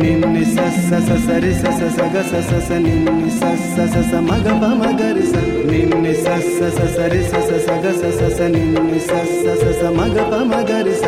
[0.00, 0.88] నిన్ని సస్స
[1.26, 5.34] సరి సస సగ సస నిన్ని సస్స సస మగ పమ గరి స
[5.70, 6.58] నిన్ని సస్స
[6.96, 7.84] సరి సస సగ
[8.20, 11.04] సస నిన్ని సస్స సస మగ పమ గరి స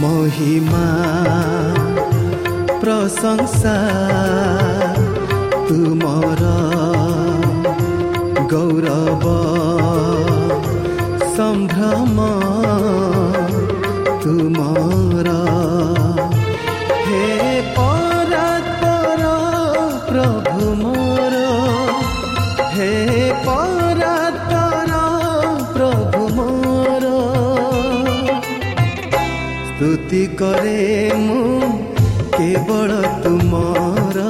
[0.00, 0.84] మోహిమా
[3.12, 4.96] संसार।
[5.68, 6.40] तुमर
[8.52, 9.24] गौरव
[11.36, 12.16] सम्भ्रम
[14.22, 15.28] तुमर
[17.06, 17.28] हे
[17.76, 18.32] पर
[20.10, 21.34] प्रभु मोर।
[22.74, 22.92] हे
[23.46, 24.00] पर
[25.76, 27.04] प्रभु मोर।
[29.66, 31.61] स्तुति करे मु
[32.72, 34.20] କେବଳ ତୁମର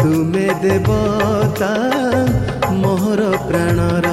[0.00, 1.70] ତୁମେ ଦେବତା
[2.80, 4.11] ମୋହର ପ୍ରାଣର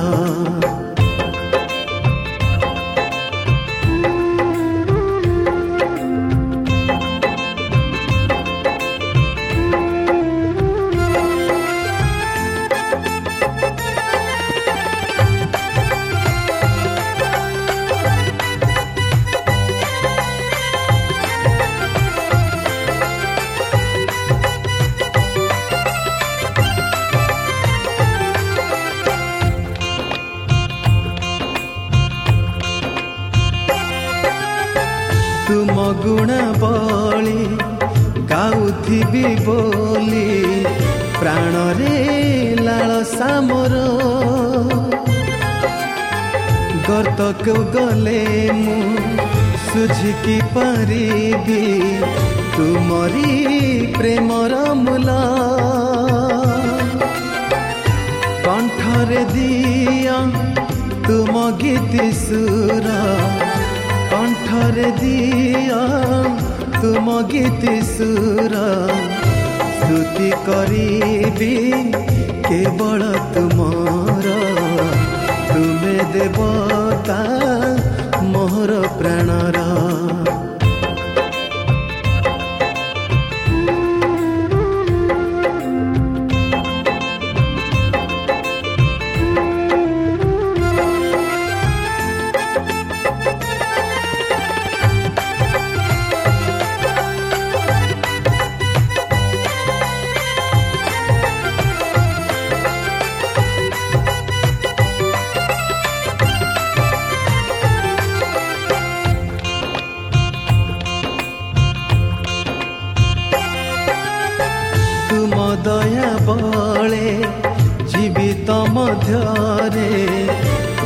[47.50, 48.22] ଗର୍ତ୍ତକୁ ଗଲେ
[48.56, 48.82] ମୁଁ
[49.66, 51.62] ସୁଝିକି ପାରିବି
[52.56, 53.32] ତୁମରି
[53.96, 55.10] ପ୍ରେମର ମୂଲ
[58.46, 60.18] କଣ୍ଠରେ ଦିଅ
[61.08, 62.88] ତୁମ ଗୀତି ସୁର
[64.14, 65.82] କଣ୍ଠରେ ଦିଅ
[66.78, 68.64] ତୁମ ଗୀତି ସୁର
[69.80, 71.54] ସ୍ତୁତି କରିବି
[72.50, 73.90] କେବଳ ତୁମର
[74.20, 74.39] ତୁମେ
[76.20, 77.18] ଦେବତା
[78.32, 79.59] ମୋହର ପ୍ରାଣର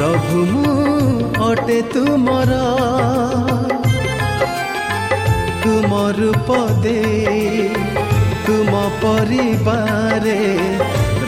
[0.04, 2.56] ପ୍ରଭୁ ମୁଁ ଅଟେ ତୁମର
[5.62, 7.68] ତୁମ ରୂପ ଦେଇ
[8.48, 10.36] ତୁମ ପରିବାରେ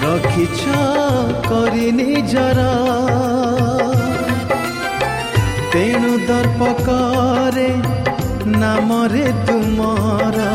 [0.01, 0.81] ରଖିଛ
[1.47, 2.67] କରି ନିଜର
[5.71, 7.69] ତେଣୁ ଦର୍ପ କରେ
[8.57, 10.49] ନାମରେ ତୁମର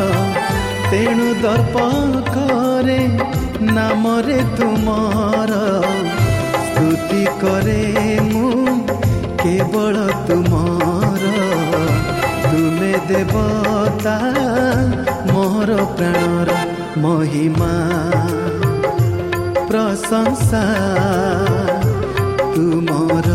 [0.91, 1.89] ତେଣୁ ଦର୍ପ
[2.31, 3.01] କରେ
[3.73, 6.20] ନାମରେ ତୁମର
[6.81, 7.83] ସ୍ତୁତି କରେ
[8.33, 8.53] ମୁଁ
[9.43, 9.97] କେବଳ
[10.27, 11.25] ତୁମର।
[12.45, 14.15] ତୁମେ ଦେବତା
[15.33, 16.51] ମୋର ପ୍ରାଣର
[16.97, 17.73] ମହିମା।
[19.69, 20.65] ପ୍ରଶଂସା
[22.55, 23.29] ତୁମର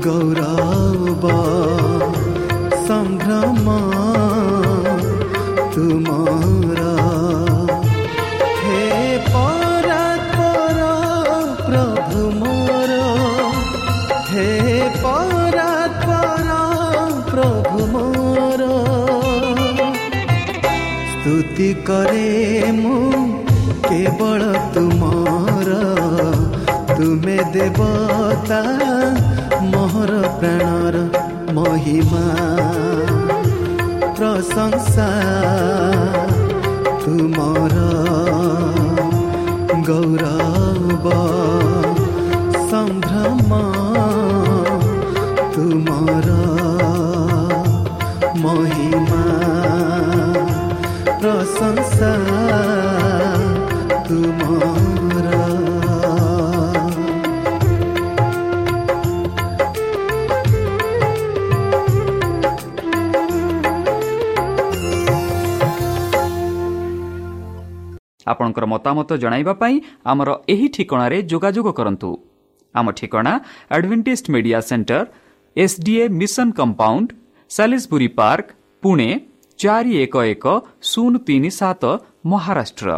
[0.00, 0.53] ଗୌରବ।
[21.86, 22.28] କରେ
[22.72, 23.12] ମୁଁ
[23.88, 24.42] କେବଳ
[24.74, 25.70] ତୁମର।
[26.96, 28.60] ତୁମେ ଦେବତା
[29.62, 30.96] ମୋହର ପ୍ରାଣର
[31.54, 32.24] ମହିମା।
[34.16, 35.08] ପ୍ରଶଂସା
[37.04, 37.76] ତୁମର।
[51.64, 52.10] ପ୍ରଶଂସା
[54.06, 55.28] ତୁମର
[68.26, 69.74] ଆପଣଙ୍କର ମତାମତ ଜଣାଇବା ପାଇଁ
[70.10, 72.10] ଆମର ଏହି ଠିକଣାରେ ଯୋଗାଯୋଗ କରନ୍ତୁ।
[72.74, 73.32] ଆମ ଠିକଣା
[73.76, 75.04] Adventist Media Centre
[75.56, 77.08] SDA mission compound
[77.50, 78.46] Salisbury Park
[78.82, 79.08] Pune
[79.58, 80.44] ଚାରି ଏକ ଏକ
[80.90, 81.82] ଶୂନ ତିନି ସାତ
[82.26, 82.90] ମହାରାଷ୍ଟ୍ର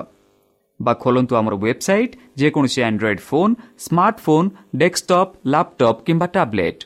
[0.81, 3.53] ବା ଖୋଲନ୍ତୁ ଆମର ୱେବସାଇଟ୍ ଯେକୌଣସି Android phone
[3.85, 6.83] smartphone desktop laptop କିମ୍ବା ଟାବ୍ଲେଟ୍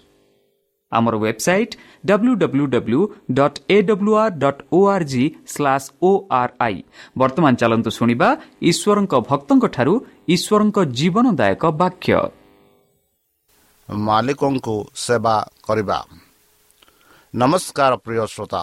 [0.93, 1.75] ଆମର website
[2.07, 3.01] W W W
[3.39, 6.77] dot A W R dot O R G slash O R I
[7.19, 8.29] ବର୍ତ୍ତମାନ ଚାଲନ୍ତୁ ଶୁଣିବା
[8.71, 9.95] ଈଶ୍ୱରଙ୍କ ଭକ୍ତଙ୍କଠାରୁ
[10.35, 12.19] ଈଶ୍ୱରଙ୍କ ଜୀବନଦାୟକ ବାକ୍ୟ
[13.89, 15.37] ମାଲିକଙ୍କୁ ସେବା
[15.67, 15.99] କରିବା
[17.35, 18.63] ନମସ୍କାର ପ୍ରିୟ ଶ୍ରୋତା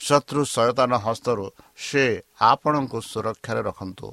[0.00, 1.46] ଶତ୍ରୁ ସୟତାନ ହସ୍ତରୁ
[1.76, 2.04] ସେ
[2.40, 4.08] ଆପଣଙ୍କୁ ସୁରକ୍ଷାରେ ରଖନ୍ତୁ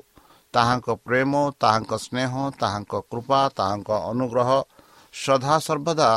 [0.53, 4.49] ତାହାଙ୍କ ପ୍ରେମ ତାହାଙ୍କ ସ୍ନେହ ତାହାଙ୍କ କୃପା ତାହାଙ୍କ ଅନୁଗ୍ରହ
[5.13, 6.09] ସଦାସର୍ବଦା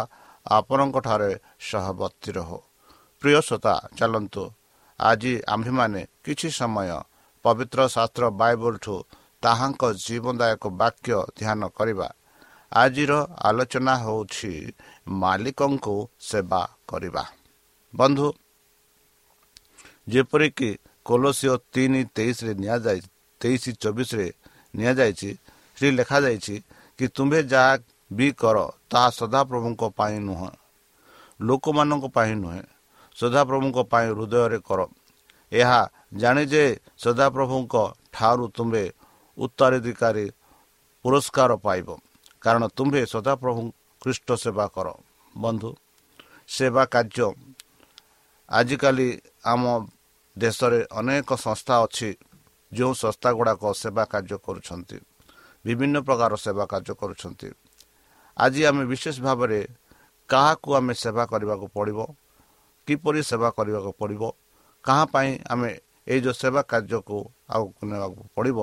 [0.47, 1.31] ଆପଣଙ୍କଠାରେ
[1.61, 2.51] ସହବର୍ତ୍ତୀ ରହ।
[3.23, 4.45] ପ୍ରିୟ ଶ୍ରୋତା ଚାଲନ୍ତୁ।
[5.01, 6.91] ଆଜି ଆମ୍ଭେମାନେ କିଛି ସମୟ
[7.45, 8.95] ପବିତ୍ର ଶାସ୍ତ୍ର ବାଇବଲଠୁ
[9.43, 12.09] ତାହାଙ୍କ ଜୀବନଦାୟକ ବାକ୍ୟ ଧ୍ୟାନ କରିବା।
[12.73, 13.13] ଆଜିର
[13.49, 14.53] ଆଲୋଚନା ହେଉଛି
[15.09, 17.25] ମାଲିକଙ୍କୁ ସେବା କରିବା।
[17.95, 18.27] ବନ୍ଧୁ
[20.07, 20.71] ଯେପରିକି
[21.07, 23.01] କୋଲସିଓ ତିନି ତେଇଶରେ ନିଆଯାଇ
[23.41, 24.29] ତେଇଶ ଚବିଶରେ
[24.75, 25.31] ନିଆଯାଇଛି
[25.77, 26.55] ସେଠି ଲେଖାଯାଇଛି
[26.99, 27.73] କି ତୁମ୍ଭେ ଯାହା
[28.11, 28.57] ବି କର
[28.91, 30.53] ତାହା ସଦାପ୍ରଭୁଙ୍କ ପାଇଁ ନୁହେଁ।
[31.41, 32.63] ଲୋକମାନଙ୍କ ପାଇଁ ନୁହେଁ
[33.17, 34.81] ସଦାପ୍ରଭୁଙ୍କ ପାଇଁ ହୃଦୟରେ କର।
[35.53, 35.81] ଏହା
[36.15, 36.65] ଜାଣେ ଯେ
[36.99, 37.75] ସଦାପ୍ରଭୁଙ୍କ
[38.13, 38.85] ଠାରୁ ତୁମ୍ଭେ
[39.39, 40.27] ଉତ୍ତରାଧିକାରୀ
[41.05, 41.89] ପୁରସ୍କାର ପାଇବ।
[42.43, 43.61] କାରଣ ତୁମ୍ଭେ ସଦାପ୍ରଭୁ
[44.03, 44.87] ଖ୍ରୀଷ୍ଟ ସେବା କର।
[45.35, 45.71] ବନ୍ଧୁ
[46.49, 47.29] ସେବା କାର୍ଯ୍ୟ।
[48.49, 49.09] ଆଜିକାଲି
[49.45, 49.63] ଆମ
[50.37, 52.11] ଦେଶରେ ଅନେକ ସଂସ୍ଥା ଅଛି
[52.73, 54.99] ଯେଉଁ ସଂସ୍ଥା ଗୁଡ଼ାକ ସେବା କାର୍ଯ୍ୟ କରୁଛନ୍ତି
[55.65, 57.49] ବିଭିନ୍ନ ପ୍ରକାର ସେବା କାର୍ଯ୍ୟ କରୁଛନ୍ତି।
[58.37, 59.61] ଆଜି ଆମେ ବିଶେଷ ଭାବରେ
[60.29, 61.99] କାହାକୁ ଆମେ ସେବା କରିବାକୁ ପଡ଼ିବ
[62.89, 64.23] କିପରି ସେବା କରିବାକୁ ପଡ଼ିବ
[64.85, 65.71] କାହା ପାଇଁ ଆମେ
[66.07, 67.19] ଏଇ ଯେଉଁ ସେବା କାର୍ଯ୍ୟକୁ
[67.55, 68.59] ଆଗକୁ ନେବାକୁ ପଡ଼ିବ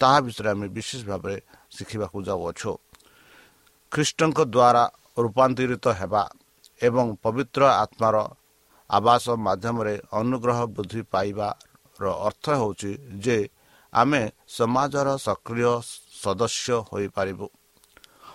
[0.00, 1.36] ତାହା ବିଷୟରେ ଆମେ ବିଶେଷ ଭାବରେ
[1.74, 2.72] ଶିଖିବାକୁ ଯାଉଅଛୁ।
[3.92, 4.84] ଖ୍ରୀଷ୍ଟଙ୍କ ଦ୍ୱାରା
[5.24, 6.22] ରୂପାନ୍ତରିତ ହେବା
[6.80, 8.16] ଏବଂ ପବିତ୍ର ଆତ୍ମାର
[8.90, 12.92] ଆବାସ ମାଧ୍ୟମରେ ଅନୁଗ୍ରହ ବୃଦ୍ଧି ପାଇବାର ଅର୍ଥ ହେଉଛି
[13.24, 13.38] ଯେ
[13.92, 15.72] ଆମେ ସମାଜର ସକ୍ରିୟ
[16.22, 17.46] ସଦସ୍ୟ ହୋଇପାରିବୁ।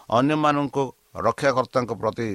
[0.10, 0.84] ଅନ୍ୟମାନଙ୍କୁ
[1.26, 2.30] ରକ୍ଷାକର୍ତ୍ତାଙ୍କ ପ୍ରତି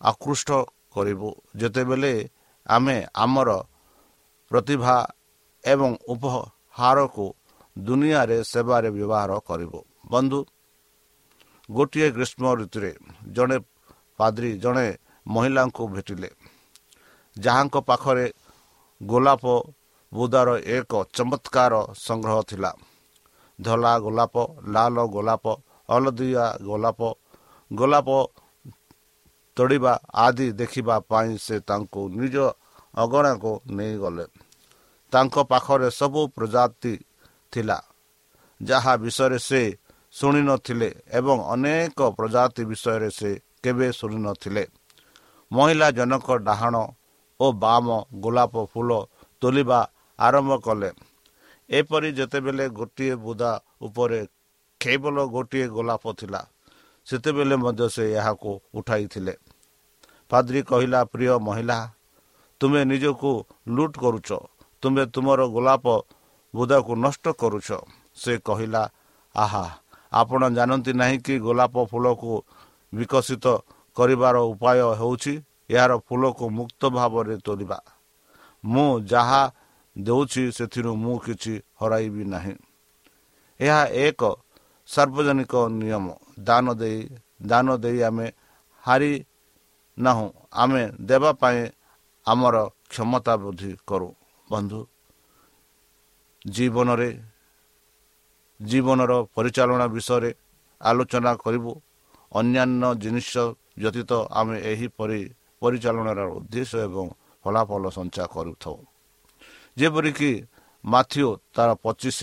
[0.00, 0.50] ଆକୃଷ୍ଟ
[0.94, 2.12] କରିବୁ। ଯେତେବେଳେ
[2.66, 3.50] ଆମେ ଆମର
[4.50, 4.96] ପ୍ରତିଭା
[5.64, 7.26] ଏବଂ ଉପହାରକୁ
[7.76, 10.38] ଦୁନିଆରେ ସେବାରେ ବ୍ୟବହାର କରିବୁ। ବନ୍ଧୁ
[11.68, 12.92] ଗୋଟିଏ ଗ୍ରୀଷ୍ମ ଋତୁରେ
[13.32, 13.56] ଜଣେ
[14.18, 14.86] ପାଦ୍ରୀ ଜଣେ
[15.26, 16.30] ମହିଳାଙ୍କୁ ଭେଟିଲେ।
[17.36, 18.26] ଯାହାଙ୍କ ପାଖରେ
[19.00, 19.44] ଗୋଲାପ
[20.12, 22.70] ବୁଦାର ଏକ ଚମତ୍କାର ସଂଗ୍ରହ ଥିଲା।
[23.58, 24.34] ଧଳା ଗୋଲାପ
[24.74, 25.44] ଲାଲ ଗୋଲାପ
[25.88, 27.00] ହଳଦିଆ ଗୋଲାପ
[27.70, 28.08] ଗୋଲାପ
[29.56, 32.36] ତୋଡ଼ିବା ଆଦି ଦେଖିବା ପାଇଁ ସେ ତାଙ୍କୁ ନିଜ
[32.94, 34.24] ଅଗଣାକୁ ନେଇଗଲେ।
[35.12, 36.94] ତାଙ୍କ ପାଖରେ ସବୁ ପ୍ରଜାତି
[37.52, 37.78] ଥିଲା
[38.60, 39.62] ଯାହା ବିଷୟରେ ସେ
[40.14, 43.30] ଶୁଣିନଥିଲେ ଏବଂ ଅନେକ ପ୍ରଜାତି ବିଷୟରେ ସେ
[43.62, 44.64] କେବେ ଶୁଣିନଥିଲେ।
[45.50, 46.74] ମହିଳା ଜନକ ଡାହାଣ
[47.40, 47.86] ଓ ବାମ
[48.24, 48.90] ଗୋଲାପ ଫୁଲ
[49.42, 49.80] ତୋଲିବା
[50.18, 50.90] ଆରମ୍ଭ କଲେ।
[51.70, 54.20] ଏପରି ଯେତେବେଳେ ଗୋଟିଏ ବୁଦା ଉପରେ
[54.80, 56.40] କେବଳ ଗୋଟିଏ ଗୋଲାପ ଥିଲା
[57.06, 59.34] ସେତେବେଳେ ମଧ୍ୟ ସେ ଏହାକୁ ଉଠାଇଥିଲେ।
[60.30, 61.78] ପାଦ୍ରୀ କହିଲା ପ୍ରିୟ ମହିଳା
[62.60, 63.30] ତୁମେ ନିଜକୁ
[63.76, 64.28] ଲୁଟ୍ କରୁଛ।
[64.82, 65.86] ତୁମେ ତୁମର ଗୋଲାପ
[66.54, 67.68] ବୁଦାକୁ ନଷ୍ଟ କରୁଛ।
[68.14, 68.82] ସେ କହିଲା
[69.34, 69.64] ଆହା
[70.12, 72.32] ଆପଣ ଜାଣନ୍ତି ନାହିଁ କି ଗୋଲାପ ଫୁଲକୁ
[72.92, 73.46] ବିକଶିତ
[73.96, 75.34] କରିବାର ଉପାୟ ହେଉଛି?
[75.70, 77.78] ଏହାର ଫୁଲକୁ ମୁକ୍ତ ଭାବରେ ତୋଳିବା।
[78.64, 79.42] ମୁଁ ଯାହା
[79.96, 82.54] ଦେଉଛି ସେଥିରୁ ମୁଁ କିଛି ହରାଇବି ନାହିଁ।
[83.60, 84.20] ଏହା ଏକ
[84.88, 86.06] ସାର୍ବଜନିକ ନିୟମ।
[86.40, 86.98] ଦାନ ଦେଇ
[87.42, 88.26] ଦାନ ଦେଇ ଆମେ
[88.84, 89.12] ହାରି
[89.98, 91.60] ନାହୁଁ। ଆମେ ଦେବା ପାଇଁ
[92.26, 92.56] ଆମର
[92.90, 94.08] କ୍ଷମତା ବୃଦ୍ଧି କରୁ।
[94.48, 94.80] ବନ୍ଧୁ
[96.46, 97.10] ଜୀବନରେ
[98.60, 100.30] ଜୀବନର ପରିଚାଳନା ବିଷୟରେ
[100.80, 101.72] ଆଲୋଚନା କରିବୁ।
[102.32, 103.32] ଅନ୍ୟାନ୍ୟ ଜିନିଷ
[103.78, 105.20] ବ୍ୟତୀତ ଆମେ ଏହିପରି
[105.62, 107.06] ପରିଚାଳନାର ଉଦ୍ଦେଶ୍ୟ ଏବଂ
[107.44, 108.76] ଫଳାଫଳ ସଞ୍ଚୟ କରୁଥାଉ।
[109.76, 110.30] ଯେପରିକି
[110.84, 112.18] ମାଥିଓ ତାର ପଚିଶ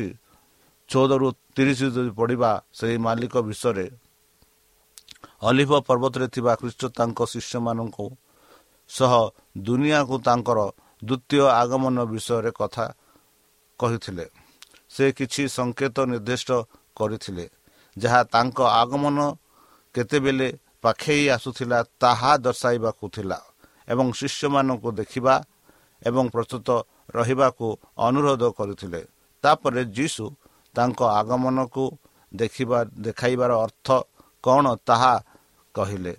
[0.89, 3.86] ଚଉଦରୁ ତିରିଶ ଯଦି ପଢ଼ିବା ସେହି ମାଲିକ ବିଷୟରେ
[5.50, 8.06] ଅଲିଭ ପର୍ବତରେ ଥିବା ଖ୍ରୀଷ୍ଟ ତାଙ୍କ ଶିଷ୍ୟମାନଙ୍କୁ
[8.89, 9.13] ସହ
[9.65, 10.60] ଦୁନିଆକୁ ତାଙ୍କର
[11.01, 12.86] ଦ୍ୱିତୀୟ ଆଗମନ ବିଷୟରେ କଥା
[13.79, 14.25] କହିଥିଲେ।
[14.89, 16.50] ସେ କିଛି ସଂକେତ ନିର୍ଦ୍ଦିଷ୍ଟ
[16.98, 17.46] କରିଥିଲେ
[17.98, 19.17] ଯାହା ତାଙ୍କ ଆଗମନ
[19.96, 20.48] କେତେବେଳେ
[20.88, 23.39] ପାଖେଇ ଆସୁଥିଲା ତାହା ଦର୍ଶାଇବାକୁ ଥିଲା
[23.88, 25.36] ଏବଂ ଶିଷ୍ୟମାନଙ୍କୁ ଦେଖିବା
[26.01, 26.70] ଏବଂ ପ୍ରସ୍ତୁତ
[27.17, 27.67] ରହିବାକୁ
[28.08, 29.01] ଅନୁରୋଧ କରିଥିଲେ।
[29.44, 30.25] ତାପରେ ଯୀଶୁ
[30.75, 31.86] ତାଙ୍କ ଆଗମନକୁ
[32.32, 33.88] ଦେଖିବା ଦେଖାଇବାର ଅର୍ଥ
[34.44, 35.13] କ'ଣ ତାହା
[35.75, 36.13] କହିଲେ।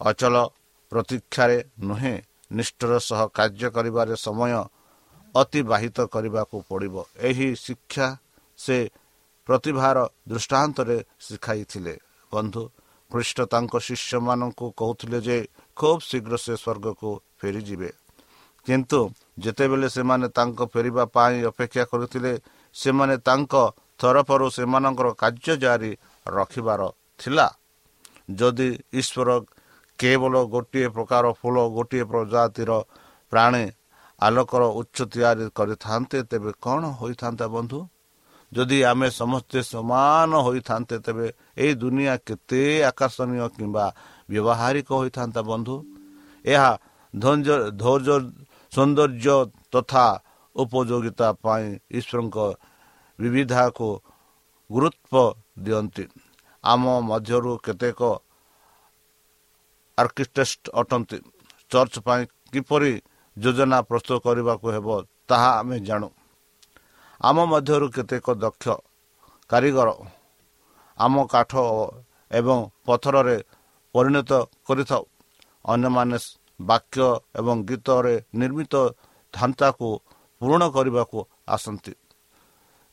[0.00, 0.34] ଅଚଳ
[0.92, 1.58] ପ୍ରତୀକ୍ଷାରେ
[1.88, 2.14] ନୁହେଁ
[2.50, 4.52] ନିଷ୍ଠର ସହ କାର୍ଯ୍ୟ କରିବାରେ ସମୟ
[5.34, 6.96] ଅତିବାହିତ କରିବାକୁ ପଡ଼ିବ।
[7.28, 8.06] ଏହି ଶିକ୍ଷା
[8.58, 8.76] ସେ
[9.48, 9.96] ପ୍ରତିଭାର
[10.28, 10.96] ଦୃଷ୍ଟାନ୍ତରେ
[11.26, 11.94] ଶିଖାଇଥିଲେ।
[12.32, 12.62] ବନ୍ଧୁ
[13.14, 15.38] ଖ୍ରୀଷ୍ଟ ତାଙ୍କ ଶିଷ୍ୟମାନଙ୍କୁ କହୁଥିଲେ ଯେ
[15.76, 17.90] ଖୁବ୍ ଶୀଘ୍ର ସେ ସ୍ୱର୍ଗକୁ ଫେରିଯିବେ।
[18.66, 19.00] କିନ୍ତୁ
[19.38, 22.32] ଯେତେବେଳେ ସେମାନେ ତାଙ୍କ ଫେରିବା ପାଇଁ ଅପେକ୍ଷା କରିଥିଲେ
[22.76, 23.54] ସେମାନେ ତାଙ୍କ
[24.00, 25.92] ତରଫରୁ ସେମାନଙ୍କର କାର୍ଯ୍ୟ ଜାରି
[26.26, 26.80] ରଖିବାର
[27.20, 27.46] ଥିଲା।
[28.34, 28.68] ଯଦି
[29.00, 29.30] ଈଶ୍ୱର
[29.98, 32.70] କେବଳ ଗୋଟିଏ ପ୍ରକାର ଫୁଲ ଗୋଟିଏ ପ୍ରଜାତିର
[33.32, 33.64] ପ୍ରାଣୀ
[34.20, 37.78] ଆଲୋକର ଉଚ୍ଚ ତିଆରି କରିଥାନ୍ତେ ତେବେ କ'ଣ ହୋଇଥାନ୍ତା ବନ୍ଧୁ?
[38.54, 41.26] ଯଦି ଆମେ ସମସ୍ତେ ସମାନ ହୋଇଥାନ୍ତେ ତେବେ
[41.62, 43.86] ଏହି ଦୁନିଆ କେତେ ଆକର୍ଷଣୀୟ କିମ୍ବା
[44.30, 45.76] ବ୍ୟବହାରିକ ହୋଇଥାନ୍ତା ବନ୍ଧୁ?
[46.44, 46.70] ଏହା
[47.14, 48.16] ଧୈର୍ଯ୍ୟ
[48.72, 49.36] ସୌନ୍ଦର୍ଯ୍ୟ
[49.72, 50.06] ତଥା
[50.56, 51.66] ଉପଯୋଗିତା ପାଇଁ
[51.98, 52.38] ଈଶ୍ୱରଙ୍କ
[53.18, 53.88] ବିବିଧାକୁ
[54.70, 55.34] ଗୁରୁତ୍ୱ
[55.64, 56.04] ଦିଅନ୍ତି।
[56.64, 58.00] ଆମ ମଧ୍ୟରୁ କେତେକ
[59.98, 61.18] ଆର୍କିଟେକ୍ଟ ଅଟନ୍ତି।
[61.70, 62.92] ଚର୍ଚ୍ଚ ପାଇଁ କିପରି
[63.36, 64.88] ଯୋଜନା ପ୍ରସ୍ତୁତ କରିବାକୁ ହେବ
[65.28, 66.08] ତାହା ଆମେ ଜାଣୁ।
[67.20, 68.66] ଆମ ମଧ୍ୟରୁ କେତେକ ଦକ୍ଷ
[69.50, 69.90] କାରିଗର
[70.98, 71.52] ଆମ କାଠ
[72.30, 73.36] ଏବଂ ପଥରରେ
[73.94, 74.30] ପରିଣତ
[74.66, 75.04] କରିଥାଉ।
[75.64, 76.18] ଅନ୍ୟମାନେ
[76.60, 77.06] ବାକ୍ୟ
[77.40, 78.74] ଏବଂ ଗୀତରେ ନିର୍ମିତ
[79.34, 79.88] ଢାଞ୍ଚାକୁ
[80.40, 81.18] ପୂରଣ କରିବାକୁ
[81.48, 81.92] ଆସନ୍ତି।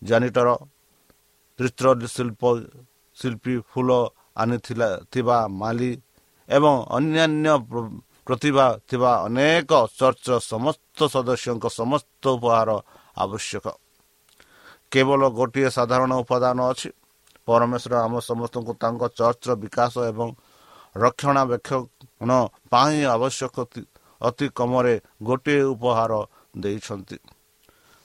[0.02, 0.50] ଜାନିଟର
[1.60, 1.86] ଚିତ୍ର
[2.16, 2.44] ଶିଳ୍ପ
[3.18, 3.90] ଶିଳ୍ପୀ ଫୁଲ
[4.42, 5.92] ଆଣିଥିଲା ଥିବା ମାଲି
[6.50, 7.54] ଏବଂ ଅନ୍ୟାନ୍ୟ
[8.26, 12.70] ପ୍ରତିଭା ଥିବା ଅନେକ ଚର୍ଚ୍ଚର ସମସ୍ତ ସଦସ୍ୟଙ୍କ ସମସ୍ତ ଉପହାର
[13.18, 13.66] ଆବଶ୍ୟକ।
[14.92, 16.90] କେବଳ ଗୋଟିଏ ସାଧାରଣ ଉପାଦାନ ଅଛି।
[17.48, 20.30] ପରମେଶ୍ୱର ଆମ ସମସ୍ତଙ୍କୁ ତାଙ୍କ ଚର୍ଚ୍ଚର ବିକାଶ ଏବଂ
[20.96, 22.32] ରକ୍ଷଣାବେକ୍ଷଣ
[22.72, 23.56] ପାଇଁ ଆବଶ୍ୟକ
[24.22, 26.12] ଅତି କମରେ ଗୋଟିଏ ଉପହାର
[26.64, 27.18] ଦେଇଛନ୍ତି।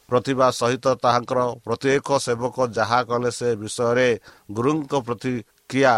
[0.09, 4.09] ପ୍ରତିଭା ସହିତ ତାହାଙ୍କର ପ୍ରତ୍ୟେକ ସେବକ ଯାହା କଲେ ସେ ବିଷୟରେ
[4.57, 5.95] ଗୁରୁଙ୍କ ପ୍ରତିକ୍ରିୟା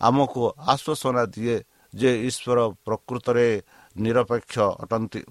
[0.00, 0.42] ଆମକୁ
[0.72, 1.56] ଆଶ୍ୱାସନା ଦିଏ
[1.94, 3.48] ଯେ ଈଶ୍ୱର ପ୍ରକୃତରେ
[3.96, 5.22] ନିରପେକ୍ଷ ଅଟନ୍ତି।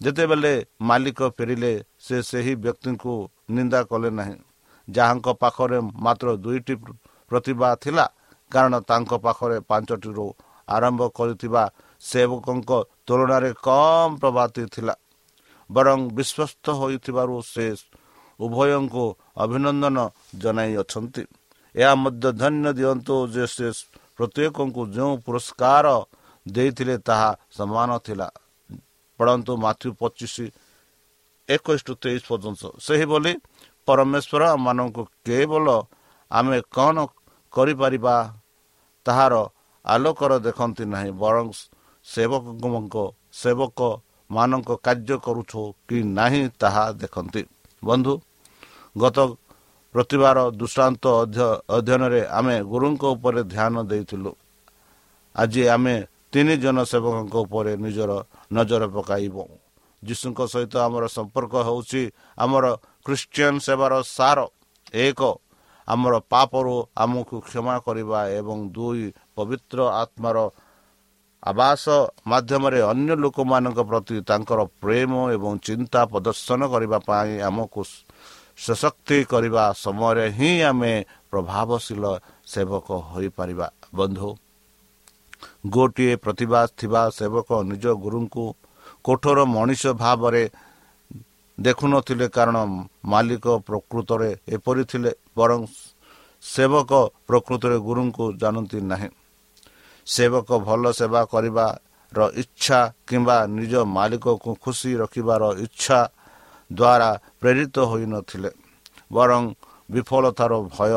[0.00, 3.14] ଯେତେବେଳେ ମାଲିକ ଫେରିଲେ ସେ ସେହି ବ୍ୟକ୍ତିଙ୍କୁ
[3.50, 4.36] ନିନ୍ଦା କଲେ ନାହିଁ।
[4.88, 6.74] ଯାହାଙ୍କ ପାଖରେ ମାତ୍ର ଦୁଇଟି
[7.30, 8.04] ପ୍ରତିଭା ଥିଲା
[8.52, 10.26] କାରଣ ତାଙ୍କ ପାଖରେ ପାଞ୍ଚଟିରୁ
[10.68, 11.62] ଆରମ୍ଭ କରିଥିବା
[12.02, 12.70] ସେବକଙ୍କ
[13.06, 14.94] ତୁଳନାରେ କମ୍ ପ୍ରଭାତି ଥିଲା।
[15.70, 17.66] ବରଂ ବିଶ୍ୱସ୍ତ ହୋଇଥିବାରୁ ସେ
[18.40, 19.04] ଉଭୟଙ୍କୁ
[19.36, 19.98] ଅଭିନନ୍ଦନ
[20.42, 21.22] ଜଣାଇଅଛନ୍ତି
[21.74, 23.68] ଏହା ମଧ୍ୟ ଧନ୍ୟ ଦିଅନ୍ତୁ ଯେ ସେ
[24.16, 25.86] ପ୍ରତ୍ୟେକଙ୍କୁ ଯେଉଁ ପୁରସ୍କାର
[26.46, 28.28] ଦେଇଥିଲେ ତାହା ସମାନ ଥିଲା।
[29.18, 30.34] ପଢ଼ନ୍ତୁ ମାଥ୍ୟୁ ପଚିଶ
[31.48, 33.32] ଏକୋଇଶ ଟୁ ତେଇଶ ପର୍ଯ୍ୟନ୍ତ। ସେହିଭଳି
[33.88, 35.66] ପରମେଶ୍ୱର ମାନଙ୍କୁ କେବଳ
[36.30, 36.96] ଆମେ କ'ଣ
[37.52, 38.16] କରିପାରିବା
[39.06, 39.34] ତାହାର
[39.84, 41.46] ଆଲୋକର ଦେଖନ୍ତି ନାହିଁ ବରଂ
[42.06, 42.96] ସେବକଙ୍କ
[43.40, 43.78] ସେବକ
[44.30, 47.42] ମାନଙ୍କ କାର୍ଯ୍ୟ କରୁଛୁ କି ନାହିଁ ତାହା ଦେଖନ୍ତି।
[47.82, 48.12] ବନ୍ଧୁ
[48.96, 49.18] ଗତ
[49.94, 51.04] ପ୍ରତିଭାର ଦୃଷ୍ଟାନ୍ତ
[51.76, 54.30] ଅଧ୍ୟୟନରେ ଆମେ ଗୁରୁଙ୍କ ଉପରେ ଧ୍ୟାନ ଦେଇଥିଲୁ।
[55.34, 55.94] ଆଜି ଆମେ
[56.32, 58.10] ତିନି ଜଣ ସେବକଙ୍କ ଉପରେ ନିଜର
[58.50, 59.36] ନଜର ପକାଇବ।
[60.02, 62.02] ଯୀଶୁଙ୍କ ସହିତ ଆମର ସମ୍ପର୍କ ହେଉଛି
[62.38, 62.64] ଆମର
[63.04, 64.38] ଖ୍ରୀଷ୍ଟିଆନ ସେବାର ସାର।
[64.94, 65.20] ଏକ
[65.88, 69.04] ଆମର ପାପରୁ ଆମକୁ କ୍ଷମା କରିବା ଏବଂ ଦୁଇ
[69.36, 70.36] ପବିତ୍ର ଆତ୍ମାର
[71.42, 71.84] ଆବାସ
[72.26, 77.80] ମାଧ୍ୟମରେ ଅନ୍ୟ ଲୋକମାନଙ୍କ ପ୍ରତି ତାଙ୍କର ପ୍ରେମ ଏବଂ ଚିନ୍ତା ପ୍ରଦର୍ଶନ କରିବା ପାଇଁ ଆମକୁ
[78.58, 80.92] ସଶକ୍ତି କରିବା ସମୟରେ ହିଁ ଆମେ
[81.30, 82.04] ପ୍ରଭାବଶୀଳ
[82.52, 84.28] ସେବକ ହୋଇପାରିବା। ବନ୍ଧୁ
[85.64, 88.44] ଗୋଟିଏ ପ୍ରତିଭା ଥିବା ସେବକ ନିଜ ଗୁରୁଙ୍କୁ
[89.04, 90.42] କଠୋର ମଣିଷ ଭାବରେ
[91.58, 92.56] ଦେଖୁନଥିଲେ କାରଣ
[93.04, 95.60] ମାଲିକ ପ୍ରକୃତରେ ଏପରି ଥିଲେ ବରଂ
[96.42, 96.92] ସେବକ
[97.28, 99.08] ପ୍ରକୃତରେ ଗୁରୁଙ୍କୁ ଜାଣନ୍ତି ନାହିଁ।
[100.06, 105.98] ସେବକ ଭଲ ସେବା କରିବାର ଇଚ୍ଛା କିମ୍ବା ନିଜ ମାଲିକକୁ ଖୁସି ରଖିବାର ଇଚ୍ଛା
[106.70, 107.10] ଦ୍ୱାରା
[107.40, 108.50] ପ୍ରେରିତ ହୋଇନଥିଲେ
[109.12, 109.42] ବରଂ
[109.88, 110.92] ବିଫଳତାର ଭୟ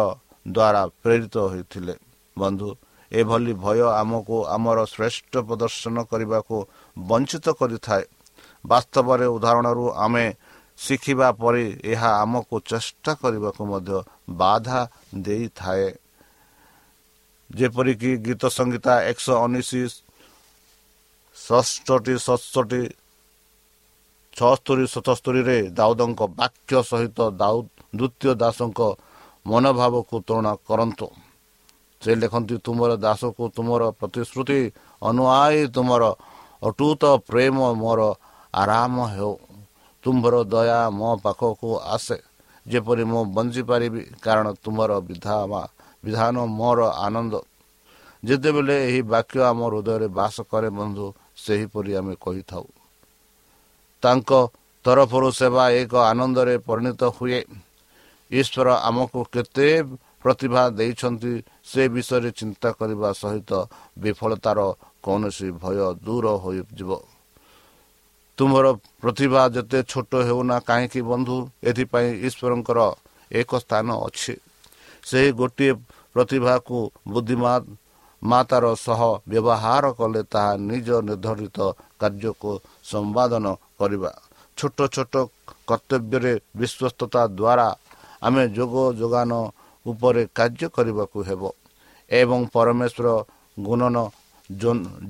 [0.47, 1.95] ଦ୍ୱାରା ପ୍ରେରିତ ହୋଇଥିଲେ।
[2.37, 2.69] ବନ୍ଧୁ
[3.11, 6.55] ଏଭଳି ଭୟ ଆମକୁ ଆମର ଶ୍ରେଷ୍ଠ ପ୍ରଦର୍ଶନ କରିବାକୁ
[6.97, 8.03] ବଞ୍ଚିତ କରିଥାଏ।
[8.65, 10.25] ବାସ୍ତବରେ ଉଦାହରଣରୁ ଆମେ
[10.79, 13.97] ଶିଖିବା ପରେ ଏହା ଆମକୁ ଚେଷ୍ଟା କରିବାକୁ ମଧ୍ୟ
[14.31, 14.79] ବାଧା
[15.25, 15.87] ଦେଇଥାଏ।
[17.49, 19.71] ଯେପରିକି ଗୀତ ସଂଗୀତା ଏକଶହ ଉଣେଇଶ
[21.37, 22.81] ଷଷ୍ଠଟି ସତଷଠି
[24.33, 28.79] ଛଅସ୍ତରୀ ସତସ୍ତରୀରେ ଦାଉଦଙ୍କ ବାକ୍ୟ ସହିତ ଦାଉଦ ଦ୍ୱିତୀୟ ଦାସଙ୍କ
[29.45, 31.07] ମନୋଭାବକୁ ତୁଳନା କରନ୍ତୁ।
[32.01, 34.59] ସେ ଲେଖନ୍ତି ତୁମର ଦାସକୁ ତୁମର ପ୍ରତିଶ୍ରୁତି
[35.01, 36.03] ଅନୁଆଇ ତୁମର
[36.61, 38.01] ଅଟୁଟ ପ୍ରେମ ମୋର
[38.53, 39.33] ଆରାମ ହେଉ
[40.03, 42.17] ତୁମ୍ଭର ଦୟା ମୋ ପାଖକୁ ଆସେ
[42.65, 44.91] ଯେପରି ମୁଁ ବଞ୍ଚିପାରିବି କାରଣ ତୁମର
[46.03, 47.33] ବିଧାନ ମୋର ଆନନ୍ଦ।
[48.23, 51.05] ଯେତେବେଳେ ଏହି ବାକ୍ୟ ଆମ ହୃଦୟରେ ବାସ କରେ ବନ୍ଧୁ
[51.37, 52.65] ସେହିପରି ଆମେ କହିଥାଉ।
[54.03, 54.29] ତାଙ୍କ
[54.85, 57.39] ତରଫରୁ ସେବା ଏକ ଆନନ୍ଦରେ ପରିଣତ ହୁଏ।
[58.31, 59.67] ଈଶ୍ୱର ଆମକୁ କେତେ
[60.21, 61.33] ପ୍ରତିଭା ଦେଇଛନ୍ତି
[61.65, 63.51] ସେ ବିଷୟରେ ଚିନ୍ତା କରିବା ସହିତ
[63.97, 64.59] ବିଫଳତାର
[65.03, 66.91] କୌଣସି ଭୟ ଦୂର ହୋଇଯିବ।
[68.37, 68.65] ତୁମର
[69.01, 71.37] ପ୍ରତିଭା ଯେତେ ଛୋଟ ହେଉନା କାହିଁକି ବନ୍ଧୁ?
[71.69, 72.79] ଏଥିପାଇଁ ଈଶ୍ୱରଙ୍କର
[73.31, 74.33] ଏକ ସ୍ଥାନ ଅଛି।
[75.03, 75.73] ସେହି ଗୋଟିଏ
[76.13, 77.61] ପ୍ରତିଭାକୁ ବୁଦ୍ଧିମାନ
[78.21, 81.57] ମାତାର ସହ ବ୍ୟବହାର କଲେ ତାହା ନିଜ ନିର୍ଦ୍ଧାରିତ
[82.01, 82.51] କାର୍ଯ୍ୟକୁ
[82.83, 83.45] ସମ୍ପାଦନ
[83.79, 84.11] କରିବା।
[84.57, 85.13] ଛୋଟ ଛୋଟ
[85.69, 87.67] କର୍ତ୍ତବ୍ୟରେ ବିଶ୍ୱସ୍ତତା ଦ୍ୱାରା
[88.21, 89.31] ଆମେ ଯୋଗ ଯୋଗାନ
[89.85, 91.41] ଉପରେ କାର୍ଯ୍ୟ କରିବାକୁ ହେବ।
[92.11, 93.07] ଏବଂ ପରମେଶ୍ୱର
[93.57, 93.95] ଗୁଣନ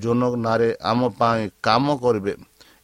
[0.03, 2.33] ଜୋନାରେ ଆମ ପାଇଁ କାମ କରିବେ।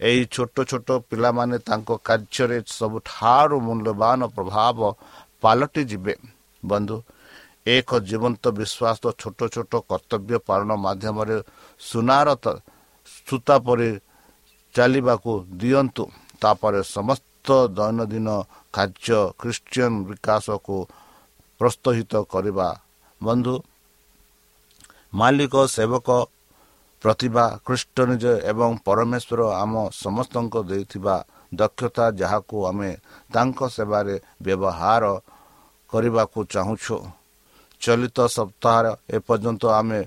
[0.07, 4.77] ଏହି ଛୋଟ ଛୋଟ ପିଲାମାନେ ତାଙ୍କ କାର୍ଯ୍ୟରେ ସବୁଠାରୁ ମୂଲ୍ୟବାନ ପ୍ରଭାବ
[5.43, 6.13] ପାଲଟି ଯିବେ
[6.63, 6.97] ବନ୍ଧୁ
[7.75, 11.37] ଏକ ଜୀବନ୍ତ ବିଶ୍ୱାସ ଛୋଟ ଛୋଟ କର୍ତ୍ତବ୍ୟ ପାଳନ ମାଧ୍ୟମରେ
[11.81, 12.27] ସୁନାର
[13.27, 13.89] ସୂତା ପରି
[14.75, 16.03] ଚାଲିବାକୁ ଦିଅନ୍ତୁ।
[16.41, 17.47] ତାପରେ ସମସ୍ତ
[17.77, 18.27] ଦୈନନ୍ଦିନ
[18.75, 20.77] କାର୍ଯ୍ୟ ଖ୍ରୀଷ୍ଟିଆନ ବିକାଶକୁ
[21.59, 22.67] ପ୍ରୋତ୍ସାହିତ କରିବା
[23.21, 23.55] ବନ୍ଧୁ
[25.13, 26.09] ମାଲିକ ସେବକ
[27.03, 31.15] ପ୍ରତିଭା ଖ୍ରୀଷ୍ଟ ନିଜ ଏବଂ ପରମେଶ୍ୱର ଆମ ସମସ୍ତଙ୍କ ଦେଇଥିବା
[31.51, 32.91] ଦକ୍ଷତା ଯାହାକୁ ଆମେ
[33.33, 35.03] ତାଙ୍କ ସେବାରେ ବ୍ୟବହାର
[35.91, 36.97] କରିବାକୁ ଚାହୁଁଛୁ।
[37.81, 40.01] ଚଳିତ ସପ୍ତାହରେ ଏପର୍ଯ୍ୟନ୍ତ ଆମେ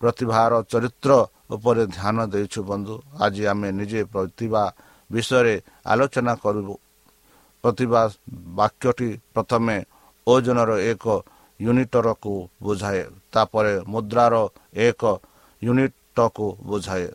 [0.00, 1.10] ପ୍ରତିଭାର ଚରିତ୍ର
[1.54, 4.62] ଉପରେ ଧ୍ୟାନ ଦେଇଛୁ ବନ୍ଧୁ। ଆଜି ଆମେ ନିଜେ ପ୍ରତିଭା
[5.10, 5.54] ବିଷୟରେ
[5.90, 6.74] ଆଲୋଚନା କରିବୁ।
[7.64, 8.02] ପ୍ରତିଭା
[8.58, 9.76] ବାକ୍ୟଟି ପ୍ରଥମେ
[10.28, 11.04] ଓଜନର ଏକ
[11.60, 14.34] ୟୁନିଟରକୁ ବୁଝାଏ ତାପରେ ମୁଦ୍ରାର
[14.86, 15.02] ଏକ
[15.62, 17.08] ୟୁନିଟକୁ ବୁଝାଏ।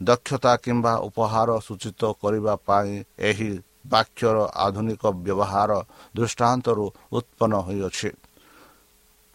[0.00, 2.92] ଦକ୍ଷତା କିମ୍ବା ଉପହାର ସୂଚିତ କରିବା ପାଇଁ
[3.28, 3.50] ଏହି
[3.92, 5.70] ବାକ୍ୟର ଆଧୁନିକ ବ୍ୟବହାର
[6.14, 8.10] ଦୃଷ୍ଟାନ୍ତରୁ ଉତ୍ପନ୍ନ ହୋଇଅଛି।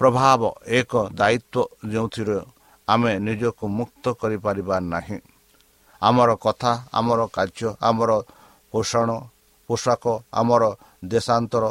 [0.01, 0.41] ପ୍ରଭାବ
[0.79, 2.37] ଏକ ଦାୟିତ୍ୱ ଯେଉଁଥିରେ
[2.87, 5.19] ଆମେ ନିଜକୁ ମୁକ୍ତ କରିପାରିବା ନାହିଁ।
[6.01, 8.11] ଆମର କଥା ଆମର କାର୍ଯ୍ୟ ଆମର
[8.73, 9.09] ପୋଷଣ
[9.69, 10.63] ପୋଷାକ ଆମର
[11.05, 11.65] ଦେଶାନ୍ତର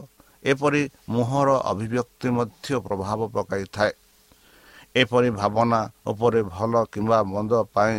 [0.46, 3.92] ଏପରି ମୁହଁର ଅଭିବ୍ୟକ୍ତି ମଧ୍ୟ ପ୍ରଭାବ ପକାଇଥାଏ।
[4.94, 5.80] ଏପରି ଭାବନା
[6.11, 7.98] ଉପରେ ଭଲ କିମ୍ବା ମନ୍ଦ ପାଇଁ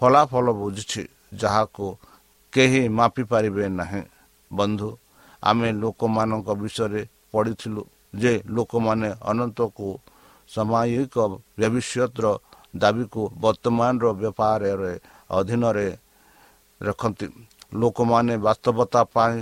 [0.00, 1.02] ଫଳାଫଳ ବୁଝୁଛି
[1.40, 1.86] ଯାହାକୁ
[2.52, 4.02] କେହି ମାପିପାରିବେ ନାହିଁ।
[4.50, 4.88] ବନ୍ଧୁ
[5.42, 7.82] ଆମେ ଲୋକମାନଙ୍କ ବିଷୟରେ ପଢ଼ିଥିଲୁ
[8.14, 9.88] ଯେ ଲୋକମାନେ ଅନନ୍ତକୁ
[10.50, 11.14] ସାମୟିକ
[11.60, 12.26] ଭବିଷ୍ୟତର
[12.74, 14.92] ଦାବିକୁ ବର୍ତ୍ତମାନର ବେପାରରେ
[15.30, 15.88] ଅଧୀନରେ
[16.80, 17.26] ରଖନ୍ତି।
[17.80, 19.38] ଲୋକମାନେ ବାସ୍ତବତା ପାଇଁ